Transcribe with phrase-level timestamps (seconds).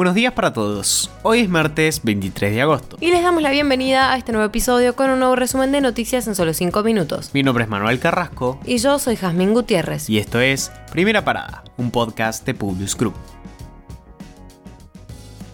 [0.00, 1.10] Buenos días para todos.
[1.22, 2.96] Hoy es martes 23 de agosto.
[3.00, 6.26] Y les damos la bienvenida a este nuevo episodio con un nuevo resumen de noticias
[6.26, 7.34] en solo 5 minutos.
[7.34, 8.58] Mi nombre es Manuel Carrasco.
[8.64, 10.08] Y yo soy Jazmín Gutiérrez.
[10.08, 13.12] Y esto es Primera Parada, un podcast de Publius Group.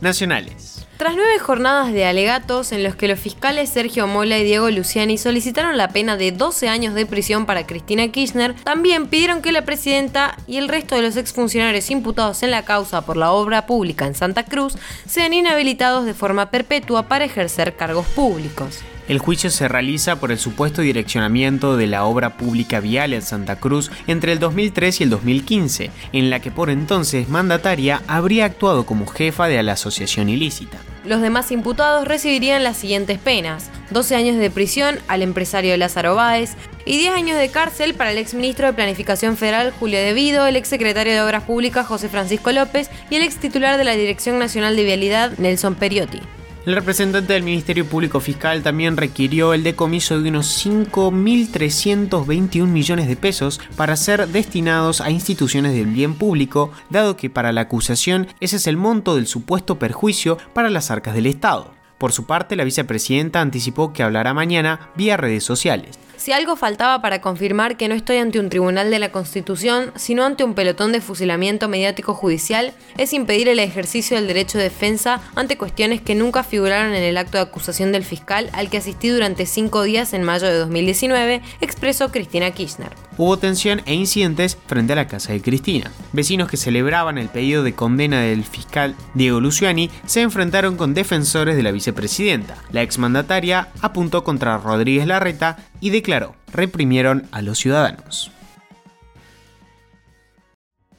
[0.00, 0.75] Nacionales.
[0.96, 5.18] Tras nueve jornadas de alegatos en los que los fiscales Sergio Mola y Diego Luciani
[5.18, 9.66] solicitaron la pena de 12 años de prisión para Cristina Kirchner, también pidieron que la
[9.66, 14.06] presidenta y el resto de los exfuncionarios imputados en la causa por la obra pública
[14.06, 18.82] en Santa Cruz sean inhabilitados de forma perpetua para ejercer cargos públicos.
[19.08, 23.56] El juicio se realiza por el supuesto direccionamiento de la obra pública vial en Santa
[23.56, 28.84] Cruz entre el 2003 y el 2015, en la que por entonces mandataria habría actuado
[28.84, 30.78] como jefa de la asociación ilícita.
[31.04, 36.56] Los demás imputados recibirían las siguientes penas: 12 años de prisión al empresario Lázaro Báez
[36.84, 41.12] y 10 años de cárcel para el exministro de Planificación Federal Julio Devido, el exsecretario
[41.12, 44.82] de Obras Públicas José Francisco López y el ex titular de la Dirección Nacional de
[44.82, 46.20] Vialidad Nelson Periotti.
[46.66, 53.14] El representante del Ministerio Público Fiscal también requirió el decomiso de unos 5.321 millones de
[53.14, 58.56] pesos para ser destinados a instituciones del bien público, dado que para la acusación ese
[58.56, 61.72] es el monto del supuesto perjuicio para las arcas del Estado.
[61.98, 66.00] Por su parte, la vicepresidenta anticipó que hablará mañana vía redes sociales.
[66.26, 70.24] Si algo faltaba para confirmar que no estoy ante un tribunal de la Constitución, sino
[70.24, 75.20] ante un pelotón de fusilamiento mediático judicial, es impedir el ejercicio del derecho de defensa
[75.36, 79.08] ante cuestiones que nunca figuraron en el acto de acusación del fiscal al que asistí
[79.08, 82.90] durante cinco días en mayo de 2019, expresó Cristina Kirchner.
[83.18, 85.92] Hubo tensión e incidentes frente a la casa de Cristina.
[86.12, 91.56] Vecinos que celebraban el pedido de condena del fiscal Diego Luciani se enfrentaron con defensores
[91.56, 92.56] de la vicepresidenta.
[92.72, 96.15] La exmandataria apuntó contra Rodríguez Larreta y declaró,
[96.52, 98.30] reprimieron a los ciudadanos.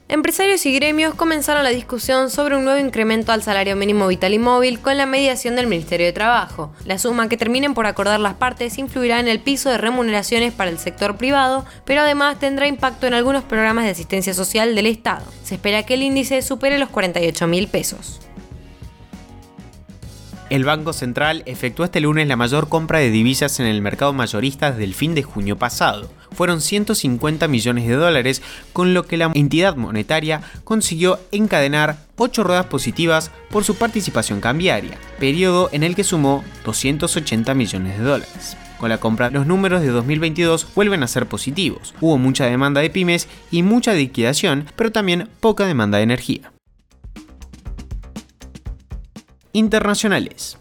[0.10, 4.40] Empresarios y gremios comenzaron la discusión sobre un nuevo incremento al salario mínimo vital y
[4.40, 6.72] móvil con la mediación del Ministerio de Trabajo.
[6.86, 10.72] La suma que terminen por acordar las partes influirá en el piso de remuneraciones para
[10.72, 15.26] el sector privado, pero además tendrá impacto en algunos programas de asistencia social del Estado.
[15.44, 18.22] Se espera que el índice supere los 48 mil pesos.
[20.50, 24.72] El Banco Central efectuó este lunes la mayor compra de divisas en el mercado mayorista
[24.72, 26.10] desde el fin de junio pasado.
[26.32, 28.42] Fueron 150 millones de dólares,
[28.72, 34.98] con lo que la entidad monetaria consiguió encadenar 8 ruedas positivas por su participación cambiaria,
[35.20, 38.56] periodo en el que sumó 280 millones de dólares.
[38.78, 41.94] Con la compra, los números de 2022 vuelven a ser positivos.
[42.00, 46.52] Hubo mucha demanda de pymes y mucha liquidación, pero también poca demanda de energía
[49.54, 50.58] internacionales.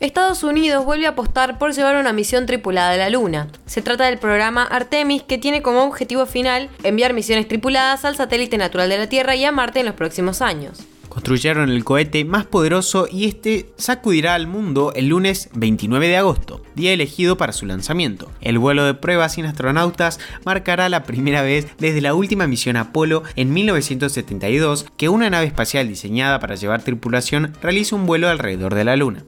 [0.00, 3.48] Estados Unidos vuelve a apostar por llevar una misión tripulada a la Luna.
[3.66, 8.56] Se trata del programa Artemis que tiene como objetivo final enviar misiones tripuladas al satélite
[8.56, 10.86] natural de la Tierra y a Marte en los próximos años.
[11.10, 16.62] Construyeron el cohete más poderoso y este sacudirá al mundo el lunes 29 de agosto,
[16.76, 18.30] día elegido para su lanzamiento.
[18.40, 23.24] El vuelo de prueba sin astronautas marcará la primera vez desde la última misión Apolo
[23.34, 28.84] en 1972 que una nave espacial diseñada para llevar tripulación realiza un vuelo alrededor de
[28.84, 29.24] la Luna.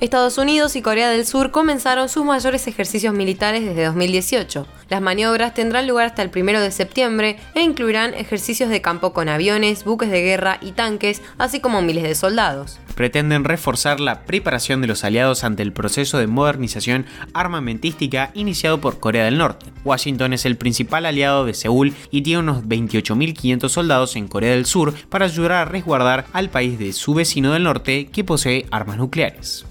[0.00, 4.66] Estados Unidos y Corea del Sur comenzaron sus mayores ejercicios militares desde 2018.
[4.90, 9.28] Las maniobras tendrán lugar hasta el 1 de septiembre e incluirán ejercicios de campo con
[9.28, 12.80] aviones, buques de guerra y tanques, así como miles de soldados.
[12.96, 18.98] Pretenden reforzar la preparación de los aliados ante el proceso de modernización armamentística iniciado por
[18.98, 19.66] Corea del Norte.
[19.84, 24.66] Washington es el principal aliado de Seúl y tiene unos 28.500 soldados en Corea del
[24.66, 28.96] Sur para ayudar a resguardar al país de su vecino del norte que posee armas
[28.96, 29.64] nucleares.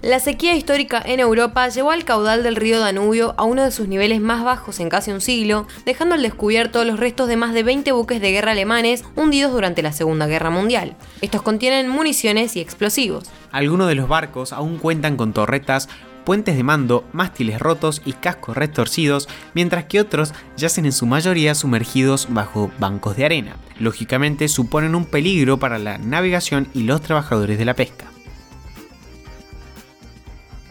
[0.00, 3.88] La sequía histórica en Europa llevó al caudal del río Danubio a uno de sus
[3.88, 7.64] niveles más bajos en casi un siglo, dejando al descubierto los restos de más de
[7.64, 10.94] 20 buques de guerra alemanes hundidos durante la Segunda Guerra Mundial.
[11.20, 13.24] Estos contienen municiones y explosivos.
[13.50, 15.88] Algunos de los barcos aún cuentan con torretas,
[16.24, 21.56] puentes de mando, mástiles rotos y cascos retorcidos, mientras que otros yacen en su mayoría
[21.56, 23.56] sumergidos bajo bancos de arena.
[23.80, 28.12] Lógicamente suponen un peligro para la navegación y los trabajadores de la pesca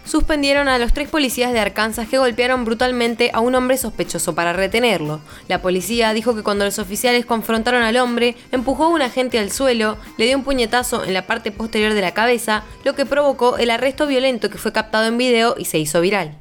[0.07, 4.53] suspendieron a los tres policías de Arkansas que golpearon brutalmente a un hombre sospechoso para
[4.53, 5.21] retenerlo.
[5.47, 9.51] La policía dijo que cuando los oficiales confrontaron al hombre, empujó a un agente al
[9.51, 13.57] suelo, le dio un puñetazo en la parte posterior de la cabeza, lo que provocó
[13.57, 16.37] el arresto violento que fue captado en video y se hizo viral.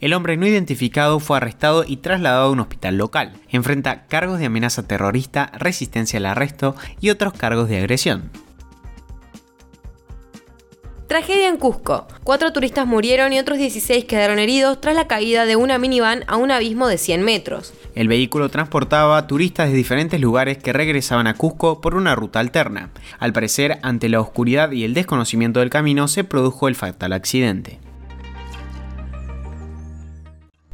[0.00, 3.32] El hombre no identificado fue arrestado y trasladado a un hospital local.
[3.48, 8.30] Enfrenta cargos de amenaza terrorista, resistencia al arresto y otros cargos de agresión.
[11.14, 12.08] Tragedia en Cusco.
[12.24, 16.34] Cuatro turistas murieron y otros 16 quedaron heridos tras la caída de una minivan a
[16.34, 17.72] un abismo de 100 metros.
[17.94, 22.90] El vehículo transportaba turistas de diferentes lugares que regresaban a Cusco por una ruta alterna.
[23.20, 27.78] Al parecer, ante la oscuridad y el desconocimiento del camino, se produjo el fatal accidente.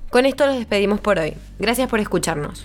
[0.09, 1.35] Con esto los despedimos por hoy.
[1.59, 2.65] Gracias por escucharnos.